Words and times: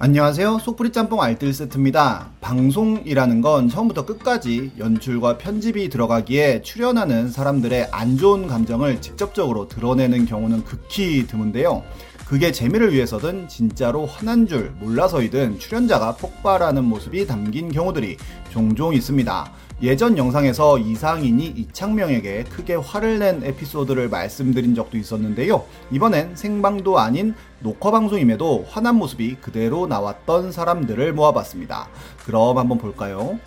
안녕하세요. 0.00 0.60
속풀이 0.60 0.92
짬뽕 0.92 1.20
알뜰 1.20 1.52
세트입니다. 1.52 2.28
방송이라는 2.40 3.40
건 3.40 3.68
처음부터 3.68 4.06
끝까지 4.06 4.70
연출과 4.78 5.38
편집이 5.38 5.88
들어가기에 5.88 6.62
출연하는 6.62 7.30
사람들의 7.30 7.88
안 7.90 8.16
좋은 8.16 8.46
감정을 8.46 9.00
직접적으로 9.00 9.66
드러내는 9.66 10.24
경우는 10.26 10.62
극히 10.62 11.26
드문데요. 11.26 11.82
그게 12.28 12.52
재미를 12.52 12.92
위해서든 12.92 13.48
진짜로 13.48 14.04
화난 14.04 14.46
줄 14.46 14.70
몰라서이든 14.80 15.58
출연자가 15.58 16.16
폭발하는 16.16 16.84
모습이 16.84 17.26
담긴 17.26 17.72
경우들이 17.72 18.18
종종 18.50 18.92
있습니다. 18.92 19.50
예전 19.80 20.18
영상에서 20.18 20.76
이상인이 20.76 21.46
이창명에게 21.46 22.44
크게 22.44 22.74
화를 22.74 23.18
낸 23.18 23.42
에피소드를 23.42 24.10
말씀드린 24.10 24.74
적도 24.74 24.98
있었는데요. 24.98 25.64
이번엔 25.90 26.36
생방도 26.36 26.98
아닌 26.98 27.34
녹화 27.60 27.90
방송임에도 27.90 28.66
화난 28.68 28.96
모습이 28.96 29.36
그대로 29.36 29.86
나왔던 29.86 30.52
사람들을 30.52 31.14
모아봤습니다. 31.14 31.88
그럼 32.26 32.58
한번 32.58 32.76
볼까요? 32.76 33.38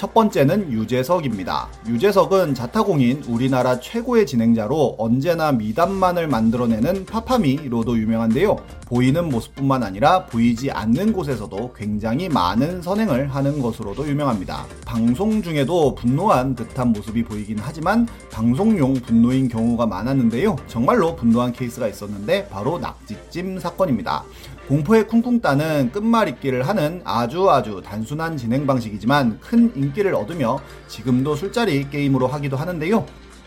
첫 0.00 0.14
번째는 0.14 0.72
유재석입니다. 0.72 1.68
유재석은 1.86 2.54
자타공인 2.54 3.22
우리나라 3.28 3.80
최고의 3.80 4.24
진행자로 4.24 4.96
언제나 4.98 5.52
미담만을 5.52 6.26
만들어내는 6.26 7.04
파파미로도 7.04 7.98
유명한데요. 7.98 8.56
보이는 8.86 9.28
모습뿐만 9.28 9.82
아니라 9.82 10.24
보이지 10.24 10.70
않는 10.70 11.12
곳에서도 11.12 11.74
굉장히 11.76 12.30
많은 12.30 12.80
선행을 12.80 13.28
하는 13.28 13.60
것으로도 13.60 14.08
유명합니다. 14.08 14.64
방송 14.86 15.42
중에도 15.42 15.94
분노한 15.94 16.54
듯한 16.54 16.94
모습이 16.94 17.22
보이긴 17.22 17.58
하지만 17.60 18.08
방송용 18.32 18.94
분노인 18.94 19.48
경우가 19.48 19.84
많았는데요. 19.84 20.56
정말로 20.66 21.14
분노한 21.14 21.52
케이스가 21.52 21.86
있었는데 21.86 22.48
바로 22.48 22.78
낙지찜 22.78 23.58
사건입니다. 23.58 24.24
공포의 24.68 25.08
쿵쿵 25.08 25.40
따는 25.40 25.90
끝말잇기를 25.90 26.68
하는 26.68 27.00
아주 27.04 27.50
아주 27.50 27.82
단순한 27.84 28.36
진행 28.36 28.66
방식이지만 28.66 29.40
큰 29.40 29.72
인기를 29.74 30.14
얻으며 30.14 30.60
지금도 30.86 31.34
술자리 31.34 31.90
게임으로 31.90 32.28
하기도 32.28 32.56
하는데요. 32.56 33.04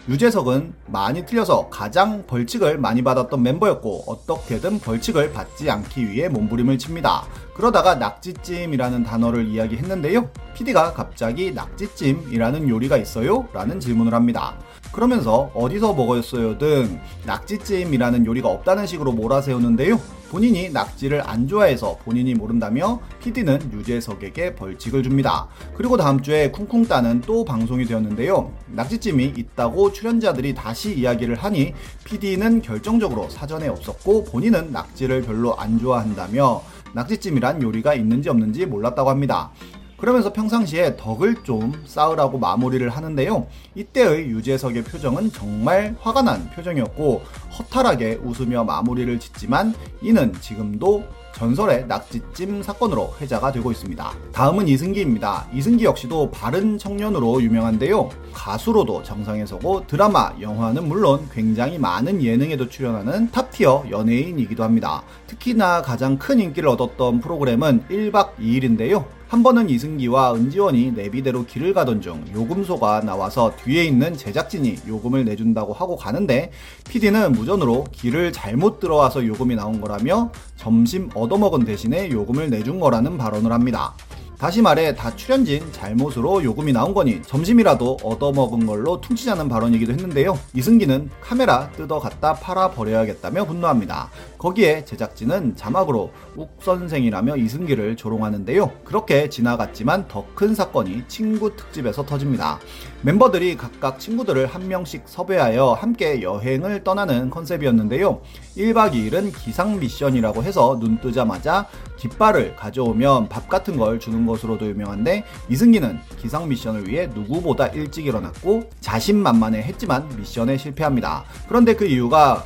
유재석은 0.10 0.74
많이 0.88 1.26
틀려서 1.26 1.70
가장 1.70 2.28
벌칙을 2.28 2.78
많이 2.78 3.02
받았던 3.02 3.42
멤버였고 3.42 4.04
어떻게든 4.08 4.80
벌칙을 4.80 5.32
받지 5.32 5.72
않기 5.72 6.10
위해 6.10 6.28
몸부림을 6.28 6.78
칩니다. 6.78 7.24
그러다가 7.56 7.96
낙지찜이라는 7.96 9.06
단어를 9.06 9.48
이야기했는데요. 9.48 10.30
PD가 10.56 10.92
갑자기 10.92 11.54
낙지찜이라는 11.54 12.68
요리가 12.68 12.98
있어요? 12.98 13.48
라는 13.54 13.80
질문을 13.80 14.14
합니다. 14.14 14.58
그러면서 14.94 15.50
어디서 15.56 15.94
먹었어요 15.94 16.58
등 16.58 17.02
낙지찜이라는 17.26 18.26
요리가 18.26 18.48
없다는 18.48 18.86
식으로 18.86 19.12
몰아세우는데요. 19.12 20.00
본인이 20.30 20.70
낙지를 20.70 21.22
안 21.28 21.48
좋아해서 21.48 21.98
본인이 22.04 22.34
모른다며 22.34 23.00
PD는 23.22 23.72
유재석에게 23.72 24.56
벌칙을 24.56 25.04
줍니다. 25.04 25.48
그리고 25.76 25.98
다음 25.98 26.22
주에 26.22 26.50
쿵쿵 26.50 26.86
따는 26.86 27.22
또 27.22 27.44
방송이 27.46 27.86
되었는데요. 27.86 28.52
낙지찜이 28.68 29.34
있다고 29.38 29.92
출연자들이 29.92 30.56
다시 30.56 30.98
이야기를 30.98 31.36
하니 31.36 31.74
PD는 32.04 32.62
결정적으로 32.62 33.30
사전에 33.30 33.68
없었고 33.68 34.24
본인은 34.26 34.72
낙지를 34.72 35.22
별로 35.22 35.56
안 35.56 35.78
좋아한다며 35.78 36.64
낙지찜이란 36.94 37.62
요리가 37.62 37.94
있는지 37.94 38.30
없는지 38.30 38.66
몰랐다고 38.66 39.10
합니다. 39.10 39.52
그러면서 39.98 40.34
평상시에 40.34 40.98
덕을 40.98 41.44
좀 41.44 41.82
쌓으라고 41.86 42.38
마무리를 42.38 42.88
하는데요. 42.90 43.48
이때의 43.76 44.30
유재석의 44.30 44.84
표정은 44.84 45.32
정말 45.32 45.96
화가 46.02 46.22
난 46.22 46.50
표정이었고 46.52 47.22
허탈하게 47.58 48.20
웃으며 48.24 48.64
마무리를 48.64 49.20
짓지만 49.20 49.74
이는 50.02 50.34
지금도 50.42 51.04
전설의 51.34 51.88
낙지찜 51.88 52.62
사건으로 52.62 53.16
회자가 53.20 53.52
되고 53.52 53.72
있습니다. 53.72 54.14
다음은 54.32 54.68
이승기입니다. 54.68 55.48
이승기 55.54 55.84
역시도 55.84 56.32
바른 56.32 56.78
청년으로 56.78 57.42
유명한데요. 57.42 58.10
가수로도 58.34 59.04
정상에 59.04 59.46
서고 59.46 59.86
드라마, 59.88 60.32
영화는 60.40 60.88
물론 60.88 61.28
굉장히 61.34 61.80
많은 61.80 62.22
예능에도 62.22 62.70
출연하는 62.70 63.32
탑티어 63.32 63.86
연예인이기도 63.90 64.64
합니다. 64.64 65.04
특히나 65.28 65.82
가장 65.82 66.18
큰 66.18 66.40
인기를 66.40 66.70
얻었던 66.70 67.20
프로그램은 67.20 67.86
1박 67.90 68.36
2일인데요. 68.40 69.06
한 69.34 69.42
번은 69.42 69.68
이승기와 69.68 70.36
은지원이 70.36 70.92
내비대로 70.92 71.44
길을 71.48 71.74
가던 71.74 72.02
중 72.02 72.24
요금소가 72.36 73.02
나와서 73.02 73.52
뒤에 73.64 73.84
있는 73.84 74.16
제작진이 74.16 74.76
요금을 74.88 75.26
내준다고 75.26 75.74
하고 75.74 75.96
가는데 75.96 76.52
PD는 76.88 77.32
무전으로 77.32 77.86
길을 77.92 78.32
잘못 78.32 78.80
들어와서 78.80 79.26
요금이 79.26 79.56
나온 79.56 79.82
거라며 79.82 80.32
점심 80.56 81.10
얻어먹은 81.16 81.66
대신에 81.66 82.12
요금을 82.12 82.52
내준 82.52 82.80
거라는 82.80 83.18
발언을 83.18 83.52
합니다. 83.52 83.96
다시 84.44 84.62
말해 84.62 84.94
다 84.94 85.16
출연진 85.16 85.72
잘못으로 85.72 86.44
요금이 86.44 86.74
나온 86.74 86.94
거니 86.94 87.22
점심이라도 87.22 88.00
얻어먹은 88.04 88.66
걸로 88.66 89.00
퉁치자는 89.00 89.48
발언이기도 89.48 89.94
했는데요. 89.94 90.38
이승기는 90.54 91.10
카메라 91.22 91.70
뜯어 91.70 91.98
갖다 91.98 92.34
팔아 92.34 92.72
버려야겠다며 92.72 93.46
분노합니다. 93.46 94.10
거기에 94.38 94.84
제작진은 94.84 95.56
자막으로 95.56 96.12
욱 96.36 96.58
선생이라며 96.62 97.38
이승기를 97.38 97.96
조롱하는데요. 97.96 98.70
그렇게 98.84 99.30
지나갔지만 99.30 100.10
더 100.10 100.26
큰 100.36 100.54
사건이 100.54 101.04
친구 101.08 101.56
특집에서 101.56 102.06
터집니다. 102.06 102.60
멤버들이 103.06 103.58
각각 103.58 104.00
친구들을 104.00 104.46
한 104.46 104.70
명씩 104.70 105.04
섭외하여 105.08 105.74
함께 105.74 106.22
여행을 106.22 106.86
떠나는 106.86 107.30
컨셉이었는데요. 107.32 108.22
1박 108.56 108.94
2일은 108.94 109.38
기상 109.38 109.78
미션이라고 109.78 110.42
해서 110.42 110.80
눈 110.80 110.98
뜨자마자 111.02 111.68
깃발을 111.98 112.56
가져오면 112.56 113.28
밥 113.28 113.50
같은 113.50 113.76
걸 113.76 114.00
주는 114.00 114.26
것으로도 114.26 114.66
유명한데 114.68 115.26
이승기는 115.50 116.00
기상 116.18 116.48
미션을 116.48 116.88
위해 116.88 117.08
누구보다 117.08 117.68
일찍 117.68 118.06
일어났고 118.06 118.70
자신만만해 118.80 119.62
했지만 119.64 120.08
미션에 120.18 120.56
실패합니다. 120.56 121.26
그런데 121.50 121.76
그 121.76 121.86
이유가 121.86 122.46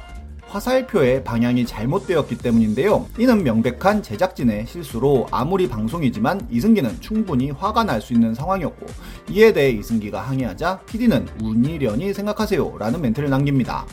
화살표의 0.49 1.23
방향이 1.23 1.65
잘못되었기 1.65 2.37
때문인데요. 2.37 3.05
이는 3.17 3.43
명백한 3.43 4.01
제작진의 4.01 4.65
실수로 4.67 5.27
아무리 5.31 5.67
방송이지만 5.67 6.47
이승기는 6.49 7.01
충분히 7.01 7.51
화가 7.51 7.83
날 7.83 7.97
수 8.01 8.13
있는 8.13 8.33
상황이었고 8.33 8.85
이에 9.31 9.51
대해 9.51 9.71
이승기가 9.71 10.21
항의하자 10.21 10.81
PD는 10.85 11.27
운이려니 11.41 12.13
생각하세요 12.13 12.77
라는 12.77 13.01
멘트를 13.01 13.29
남깁니다. 13.29 13.85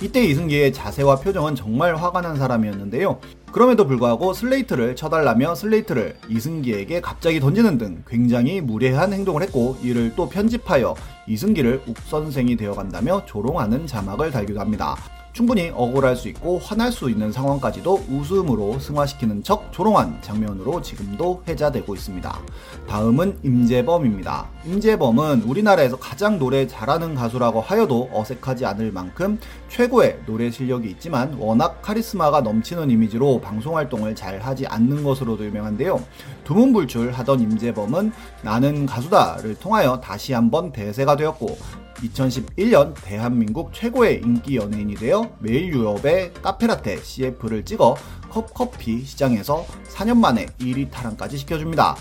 이때 0.00 0.24
이승기의 0.24 0.72
자세와 0.72 1.16
표정은 1.16 1.56
정말 1.56 1.96
화가 1.96 2.20
난 2.20 2.36
사람이었는데요. 2.36 3.18
그럼에도 3.50 3.86
불구하고 3.86 4.34
슬레이트를 4.34 4.94
쳐달라며 4.94 5.54
슬레이트를 5.54 6.16
이승기에게 6.28 7.00
갑자기 7.00 7.40
던지는 7.40 7.78
등 7.78 8.04
굉장히 8.06 8.60
무례한 8.60 9.12
행동을 9.12 9.42
했고 9.42 9.76
이를 9.82 10.14
또 10.14 10.28
편집하여 10.28 10.94
이승기를 11.26 11.82
욱선생이 11.88 12.56
되어간다며 12.56 13.24
조롱하는 13.24 13.86
자막을 13.86 14.30
달기도 14.30 14.60
합니다. 14.60 14.96
충분히 15.38 15.70
억울할 15.72 16.16
수 16.16 16.26
있고 16.30 16.58
화날 16.58 16.90
수 16.90 17.08
있는 17.08 17.30
상황까지도 17.30 18.06
웃음으로 18.10 18.80
승화시키는 18.80 19.44
척 19.44 19.72
조롱한 19.72 20.20
장면으로 20.20 20.82
지금도 20.82 21.44
회자되고 21.46 21.94
있습니다. 21.94 22.40
다음은 22.88 23.38
임재범입니다. 23.44 24.48
임재범은 24.66 25.42
우리나라에서 25.42 25.96
가장 25.96 26.40
노래 26.40 26.66
잘하는 26.66 27.14
가수라고 27.14 27.60
하여도 27.60 28.10
어색하지 28.12 28.66
않을 28.66 28.90
만큼 28.90 29.38
최고의 29.68 30.22
노래 30.26 30.50
실력이 30.50 30.90
있지만 30.90 31.34
워낙 31.34 31.82
카리스마가 31.82 32.40
넘치는 32.40 32.90
이미지로 32.90 33.40
방송 33.40 33.76
활동을 33.76 34.16
잘 34.16 34.40
하지 34.40 34.66
않는 34.66 35.04
것으로도 35.04 35.44
유명한데요. 35.44 36.02
두문불출하던 36.42 37.38
임재범은 37.38 38.10
나는 38.42 38.86
가수다를 38.86 39.54
통하여 39.60 40.00
다시 40.00 40.32
한번 40.32 40.72
대세가 40.72 41.14
되었고 41.14 41.56
2011년 42.02 42.94
대한민국 43.02 43.72
최고의 43.72 44.22
인기 44.24 44.56
연예인이 44.56 44.94
되어 44.94 45.30
매일 45.40 45.68
유럽의 45.72 46.32
카페라테 46.42 46.98
CF를 47.02 47.64
찍어 47.64 47.96
컵커피 48.30 49.04
시장에서 49.04 49.66
4년 49.88 50.18
만에 50.18 50.46
1위 50.60 50.90
탈환까지 50.90 51.38
시켜줍니다. 51.38 51.96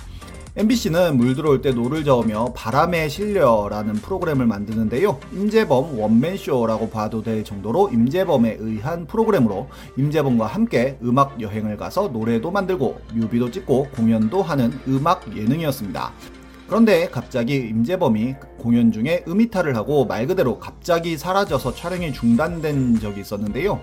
MBC는 0.57 1.18
물 1.18 1.36
들어올 1.36 1.62
때 1.62 1.71
노를 1.71 2.04
저으며 2.04 2.51
바람에 2.56 3.10
실려라는 3.10 3.94
프로그램을 3.94 4.48
만드는데요. 4.48 5.19
임재범 5.31 6.00
원맨쇼라고 6.00 6.89
봐도 6.89 7.21
될 7.21 7.44
정도로 7.44 7.89
임재범에 7.94 8.57
의한 8.60 9.06
프로그램으로 9.06 9.69
임재범과 9.98 10.48
함께 10.48 10.98
음악 11.04 11.39
여행을 11.39 11.77
가서 11.77 12.07
노래도 12.07 12.50
만들고 12.50 13.00
뮤비도 13.13 13.51
찍고 13.51 13.89
공연도 13.95 14.42
하는 14.42 14.71
음악 14.88 15.38
예능이었습니다. 15.38 16.12
그런데 16.68 17.08
갑자기 17.08 17.56
임재범이 17.56 18.36
공연 18.60 18.92
중에 18.92 19.24
음이탈을 19.28 19.75
하고 19.75 20.06
말 20.06 20.28
그대로 20.28 20.60
갑자기 20.60 21.18
사라져서 21.18 21.74
촬영이 21.74 22.14
중단된 22.14 23.00
적이 23.00 23.22
있었는데요. 23.22 23.80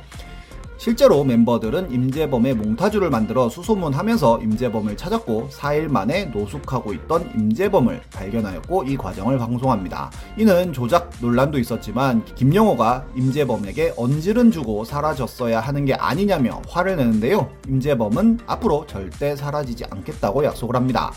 실제로 0.77 1.25
멤버들은 1.25 1.93
임재범의 1.93 2.57
몽타주를 2.57 3.09
만들어 3.09 3.49
수소문하면서 3.49 4.43
임재범을 4.43 4.97
찾았고 4.97 5.49
4일 5.51 5.89
만에 5.89 6.27
노숙하고 6.27 6.93
있던 6.93 7.31
임재범을 7.35 8.03
발견하였고 8.13 8.85
이 8.85 8.97
과정을 8.97 9.39
방송합니다. 9.39 10.11
이는 10.37 10.73
조작 10.73 11.11
논란도 11.21 11.59
있었지만 11.59 12.25
김영호가 12.35 13.07
임재범에게 13.17 13.95
언질은 13.97 14.51
주고 14.51 14.85
사라졌어야 14.85 15.61
하는 15.61 15.85
게 15.87 15.95
아니냐며 15.95 16.61
화를 16.69 16.97
내는데요. 16.97 17.49
임재범은 17.69 18.41
앞으로 18.47 18.87
절대 18.87 19.37
사라지지 19.37 19.85
않겠다고 19.89 20.45
약속을 20.45 20.77
합니다. 20.77 21.13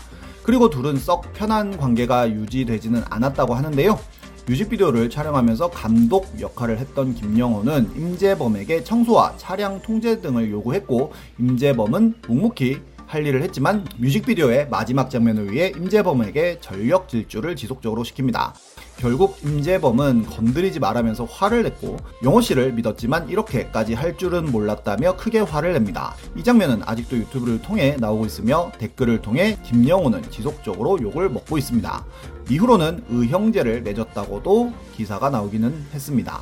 그리고 0.48 0.70
둘은 0.70 0.96
썩 0.96 1.30
편한 1.34 1.76
관계가 1.76 2.30
유지되지는 2.30 3.02
않았다고 3.10 3.52
하는데요. 3.52 4.00
뮤직비디오를 4.46 5.10
촬영하면서 5.10 5.68
감독 5.72 6.26
역할을 6.40 6.78
했던 6.78 7.14
김영호는 7.14 7.90
임재범에게 7.94 8.82
청소와 8.82 9.36
차량 9.36 9.82
통제 9.82 10.22
등을 10.22 10.50
요구했고 10.50 11.12
임재범은 11.38 12.14
묵묵히 12.28 12.80
할 13.06 13.26
일을 13.26 13.42
했지만 13.42 13.86
뮤직비디오의 13.98 14.70
마지막 14.70 15.10
장면을 15.10 15.52
위해 15.52 15.70
임재범에게 15.76 16.60
전력 16.62 17.10
질주를 17.10 17.54
지속적으로 17.54 18.02
시킵니다. 18.02 18.54
결국 18.98 19.38
임재범은 19.44 20.26
건드리지 20.26 20.80
말라면서 20.80 21.24
화를 21.24 21.62
냈고 21.62 21.96
영호 22.24 22.40
씨를 22.40 22.72
믿었지만 22.72 23.28
이렇게까지 23.28 23.94
할 23.94 24.18
줄은 24.18 24.50
몰랐다며 24.50 25.16
크게 25.16 25.38
화를 25.38 25.72
냅니다. 25.72 26.16
이 26.36 26.42
장면은 26.42 26.82
아직도 26.84 27.16
유튜브를 27.16 27.62
통해 27.62 27.96
나오고 27.98 28.26
있으며 28.26 28.72
댓글을 28.78 29.22
통해 29.22 29.56
김영호는 29.64 30.30
지속적으로 30.30 30.98
욕을 31.00 31.30
먹고 31.30 31.58
있습니다. 31.58 32.04
이후로는 32.50 33.04
의형제를 33.08 33.82
맺었다고도 33.82 34.72
기사가 34.96 35.30
나오기는 35.30 35.86
했습니다. 35.94 36.40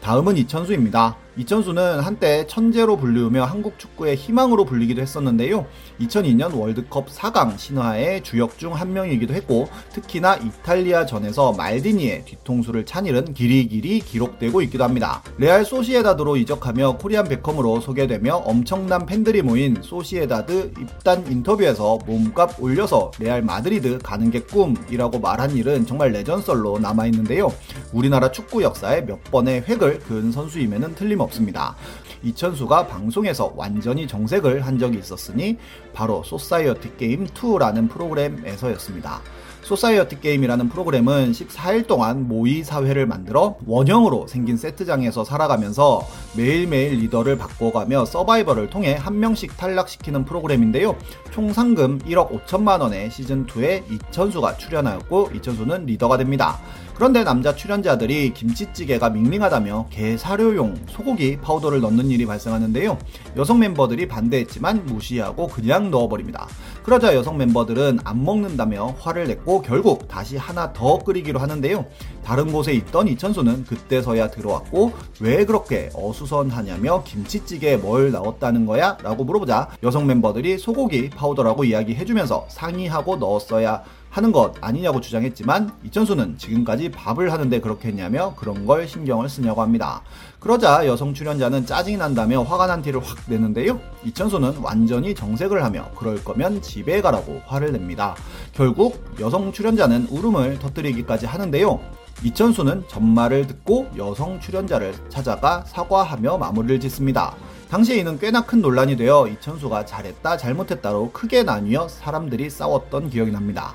다음은 0.00 0.38
이천수입니다. 0.38 1.16
이천수는 1.40 2.00
한때 2.00 2.46
천재로 2.46 2.98
불리우며 2.98 3.44
한국 3.44 3.78
축구의 3.78 4.16
희망으로 4.16 4.66
불리기도 4.66 5.00
했었는데요. 5.00 5.64
2002년 5.98 6.54
월드컵 6.54 7.08
4강 7.08 7.56
신화의 7.56 8.22
주역 8.22 8.58
중 8.58 8.70
한 8.70 8.92
명이기도 8.92 9.32
했고 9.34 9.66
특히나 9.92 10.36
이탈리아전에서 10.36 11.52
말디니의 11.52 12.24
뒤통수를 12.26 12.84
찬 12.84 13.06
일은 13.06 13.32
길이길이 13.32 14.00
기록되고 14.00 14.60
있기도 14.62 14.84
합니다. 14.84 15.22
레알 15.38 15.64
소시에다드로 15.64 16.36
이적하며 16.36 16.98
Korean 16.98 17.24
베컴으로 17.24 17.80
소개되며 17.80 18.36
엄청난 18.44 19.06
팬들이 19.06 19.42
모인 19.42 19.78
소시에다드 19.80 20.72
입단 20.78 21.26
인터뷰에서 21.26 21.98
몸값 22.06 22.62
올려서 22.62 23.12
레알 23.18 23.42
마드리드 23.42 23.98
가는 23.98 24.30
게 24.30 24.40
꿈이라고 24.40 25.18
말한 25.18 25.56
일은 25.56 25.86
정말 25.86 26.12
레전설로 26.12 26.78
남아있는데요. 26.78 27.52
우리나라 27.92 28.30
축구 28.30 28.62
역사에 28.62 29.00
몇 29.06 29.24
번의 29.24 29.64
획을 29.66 30.00
그은 30.00 30.30
선수임에는 30.30 30.94
틀림없습니다. 30.94 31.29
없습니다. 31.30 31.74
이천수가 32.22 32.86
방송에서 32.88 33.52
완전히 33.56 34.06
정색을 34.06 34.66
한 34.66 34.78
적이 34.78 34.98
있었으니 34.98 35.56
바로 35.94 36.22
소사이어티 36.22 36.96
게임 36.98 37.26
2라는 37.26 37.88
프로그램에서였습니다. 37.88 39.22
소사이어티 39.62 40.20
게임이라는 40.20 40.68
프로그램은 40.70 41.32
14일 41.32 41.86
동안 41.86 42.26
모의 42.26 42.64
사회를 42.64 43.06
만들어 43.06 43.56
원형으로 43.66 44.26
생긴 44.26 44.56
세트장에서 44.56 45.24
살아가면서 45.24 46.06
매일매일 46.34 46.98
리더를 47.00 47.36
바꿔가며 47.36 48.06
서바이벌을 48.06 48.70
통해 48.70 48.94
한 48.94 49.20
명씩 49.20 49.56
탈락시키는 49.56 50.24
프로그램인데요. 50.24 50.96
총 51.30 51.52
상금 51.52 51.98
1억 52.00 52.30
5천만 52.46 52.80
원의 52.80 53.10
시즌 53.10 53.46
2에 53.46 53.84
이천수가 53.90 54.56
출연하였고 54.56 55.30
이천수는 55.34 55.86
리더가 55.86 56.16
됩니다. 56.16 56.58
그런데 57.00 57.24
남자 57.24 57.54
출연자들이 57.54 58.34
김치찌개가 58.34 59.08
밍밍하다며 59.08 59.86
게 59.88 60.18
사료용 60.18 60.74
소고기 60.86 61.38
파우더를 61.38 61.80
넣는 61.80 62.10
일이 62.10 62.26
발생하는데요. 62.26 62.98
여성 63.38 63.58
멤버들이 63.58 64.06
반대했지만 64.06 64.84
무시하고 64.84 65.46
그냥 65.46 65.90
넣어버립니다. 65.90 66.46
그러자 66.82 67.14
여성 67.14 67.38
멤버들은 67.38 68.00
안 68.04 68.22
먹는다며 68.22 68.96
화를 68.98 69.28
냈고 69.28 69.62
결국 69.62 70.08
다시 70.08 70.36
하나 70.36 70.74
더 70.74 70.98
끓이기로 70.98 71.38
하는데요. 71.38 71.86
다른 72.22 72.52
곳에 72.52 72.74
있던 72.74 73.08
이천수는 73.08 73.64
그때서야 73.64 74.28
들어왔고 74.28 74.92
왜 75.20 75.46
그렇게 75.46 75.88
어수선하냐며 75.94 77.04
김치찌개에 77.04 77.78
뭘 77.78 78.10
넣었다는 78.10 78.66
거야? 78.66 78.98
라고 79.02 79.24
물어보자 79.24 79.70
여성 79.82 80.06
멤버들이 80.06 80.58
소고기 80.58 81.08
파우더라고 81.08 81.64
이야기해주면서 81.64 82.44
상의하고 82.50 83.16
넣었어야 83.16 83.84
하는 84.10 84.32
것 84.32 84.54
아니냐고 84.60 85.00
주장했지만 85.00 85.72
이천수는 85.84 86.36
지금까지 86.36 86.90
밥을 86.90 87.32
하는데 87.32 87.60
그렇게 87.60 87.88
했냐며 87.88 88.34
그런 88.34 88.66
걸 88.66 88.86
신경을 88.86 89.28
쓰냐고 89.28 89.62
합니다. 89.62 90.02
그러자 90.40 90.86
여성 90.86 91.14
출연자는 91.14 91.64
짜증이 91.64 91.96
난다며 91.96 92.42
화가 92.42 92.66
난 92.66 92.82
티를 92.82 93.00
확 93.04 93.18
내는데요. 93.26 93.78
이천수는 94.04 94.58
완전히 94.58 95.14
정색을 95.14 95.62
하며 95.62 95.88
그럴 95.96 96.22
거면 96.24 96.60
집에 96.60 97.00
가라고 97.00 97.40
화를 97.46 97.72
냅니다. 97.72 98.16
결국 98.52 99.04
여성 99.20 99.52
출연자는 99.52 100.08
울음을 100.10 100.58
터뜨리기까지 100.58 101.26
하는데요. 101.26 101.80
이천수는 102.22 102.84
전말을 102.88 103.46
듣고 103.46 103.88
여성 103.96 104.38
출연자를 104.40 104.94
찾아가 105.08 105.64
사과하며 105.66 106.36
마무리를 106.36 106.78
짓습니다. 106.80 107.34
당시에 107.70 107.96
이는 107.96 108.18
꽤나 108.18 108.44
큰 108.44 108.60
논란이 108.60 108.96
되어 108.96 109.26
이천수가 109.26 109.86
잘했다 109.86 110.36
잘못했다로 110.36 111.12
크게 111.12 111.44
나뉘어 111.44 111.88
사람들이 111.88 112.50
싸웠던 112.50 113.10
기억이 113.10 113.30
납니다. 113.30 113.74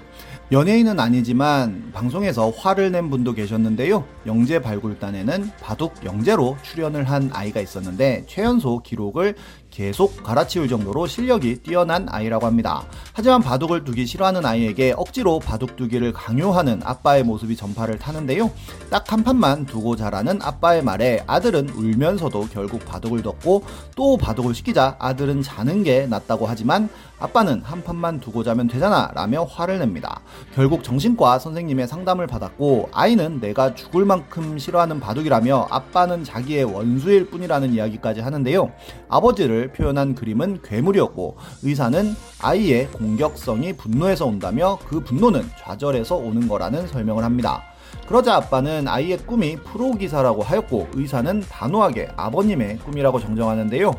연예인은 0.51 0.99
아니지만 0.99 1.89
방송에서 1.91 2.51
화를 2.51 2.91
낸 2.91 3.09
분도 3.09 3.33
계셨는데요. 3.33 4.05
영재 4.27 4.61
발굴단에는 4.61 5.49
바둑 5.59 6.05
영재로 6.05 6.55
출연을 6.61 7.05
한 7.05 7.31
아이가 7.33 7.61
있었는데 7.61 8.25
최연소 8.27 8.83
기록을 8.83 9.33
계속 9.75 10.23
갈아치울 10.23 10.69
정도로 10.69 11.05
실력이 11.05 11.57
뛰어난 11.57 12.07
아이라고 12.09 12.45
합니다. 12.45 12.85
하지만 13.11 13.41
바둑을 13.41 13.83
두기 13.83 14.05
싫어하는 14.05 14.45
아이에게 14.45 14.93
억지로 14.95 15.39
바둑 15.39 15.75
두기를 15.75 16.13
강요하는 16.13 16.79
아빠의 16.85 17.23
모습이 17.23 17.57
전파를 17.57 17.99
타는데요. 17.99 18.49
딱 18.89 19.05
한 19.11 19.23
판만 19.23 19.65
두고 19.65 19.95
자라는 19.95 20.39
아빠의 20.41 20.83
말에 20.83 21.23
아들은 21.27 21.69
울면서도 21.69 22.47
결국 22.51 22.83
바둑을 22.85 23.21
뒀고 23.21 23.63
또 23.95 24.17
바둑을 24.17 24.55
시키자 24.55 24.95
아들은 24.99 25.41
자는 25.41 25.83
게 25.83 26.07
낫다고 26.07 26.47
하지만 26.47 26.89
아빠는 27.19 27.61
한 27.63 27.83
판만 27.83 28.19
두고 28.19 28.43
자면 28.43 28.67
되잖아 28.67 29.09
라며 29.13 29.43
화를 29.43 29.79
냅니다. 29.79 30.21
결국 30.53 30.83
정신과 30.83 31.39
선생님의 31.39 31.87
상담을 31.87 32.27
받았고 32.27 32.89
아이는 32.93 33.39
내가 33.39 33.73
죽을 33.73 34.05
만큼 34.05 34.57
싫어하는 34.57 34.99
바둑이라며 34.99 35.67
아빠는 35.69 36.23
자기의 36.23 36.65
원수일 36.65 37.29
뿐이라는 37.29 37.73
이야기까지 37.73 38.21
하는데요. 38.21 38.71
아버지를 39.07 39.71
표현한 39.71 40.15
그림은 40.15 40.61
괴물이었고 40.63 41.37
의사는 41.63 42.15
아이의 42.41 42.87
공격성이 42.91 43.73
분노에서 43.73 44.25
온다며 44.25 44.77
그 44.87 44.99
분노는 44.99 45.43
좌절에서 45.59 46.15
오는 46.15 46.47
거라는 46.47 46.87
설명을 46.87 47.23
합니다. 47.23 47.63
그러자 48.07 48.35
아빠는 48.35 48.87
아이의 48.87 49.19
꿈이 49.19 49.55
프로기사라고 49.55 50.43
하였고 50.43 50.89
의사는 50.93 51.41
단호하게 51.49 52.09
아버님의 52.15 52.77
꿈이라고 52.79 53.19
정정하는데요. 53.19 53.93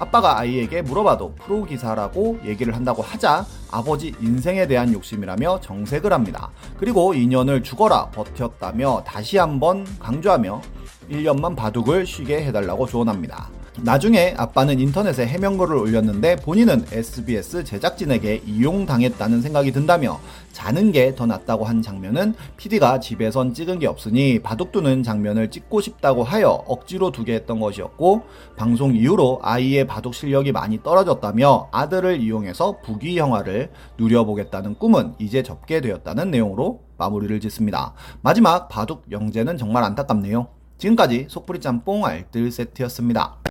아빠가 0.00 0.38
아이에게 0.38 0.80
물어봐도 0.80 1.34
프로 1.34 1.62
기사라고 1.64 2.40
얘기를 2.46 2.74
한다고 2.74 3.02
하자 3.02 3.44
아버지 3.70 4.14
인생에 4.18 4.66
대한 4.66 4.94
욕심이라며 4.94 5.60
정색을 5.60 6.10
합니다. 6.10 6.50
그리고 6.78 7.12
2년을 7.12 7.62
죽어라 7.62 8.06
버텼다며 8.06 9.04
다시 9.06 9.36
한번 9.36 9.86
강조하며 9.98 10.62
1년만 11.10 11.54
바둑을 11.54 12.06
쉬게 12.06 12.44
해달라고 12.46 12.86
조언합니다. 12.86 13.50
나중에 13.82 14.34
아빠는 14.36 14.78
인터넷에 14.78 15.26
해명글을 15.26 15.74
올렸는데 15.74 16.36
본인은 16.36 16.84
SBS 16.92 17.64
제작진에게 17.64 18.42
이용당했다는 18.46 19.40
생각이 19.40 19.72
든다며 19.72 20.20
자는 20.52 20.92
게 20.92 21.14
더 21.14 21.26
낫다고 21.26 21.64
한 21.64 21.80
장면은 21.80 22.34
PD가 22.56 23.00
집에선 23.00 23.54
찍은 23.54 23.78
게 23.78 23.86
없으니 23.86 24.38
바둑 24.40 24.72
두는 24.72 25.02
장면을 25.02 25.50
찍고 25.50 25.80
싶다고 25.80 26.24
하여 26.24 26.62
억지로 26.66 27.10
두게 27.10 27.34
했던 27.34 27.58
것이었고 27.58 28.22
방송 28.56 28.94
이후로 28.94 29.40
아이의 29.42 29.86
바둑 29.86 30.14
실력이 30.14 30.52
많이 30.52 30.82
떨어졌다며 30.82 31.68
아들을 31.72 32.20
이용해서 32.20 32.80
부귀 32.82 33.16
영화를 33.16 33.70
누려보겠다는 33.98 34.74
꿈은 34.74 35.14
이제 35.18 35.42
접게 35.42 35.80
되었다는 35.80 36.30
내용으로 36.30 36.82
마무리를 36.98 37.40
짓습니다. 37.40 37.94
마지막 38.20 38.68
바둑 38.68 39.04
영재는 39.10 39.56
정말 39.56 39.84
안타깝네요. 39.84 40.48
지금까지 40.78 41.26
속풀이 41.28 41.60
짬뽕 41.60 42.04
알뜰 42.04 42.50
세트였습니다. 42.52 43.49